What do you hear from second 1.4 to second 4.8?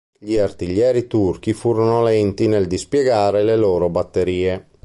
furono lenti nel dispiegare le loro batterie.